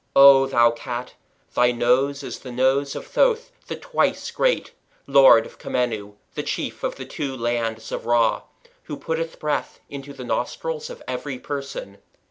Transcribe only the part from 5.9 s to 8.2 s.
(Hermopolis), the Chief of the Two Lands of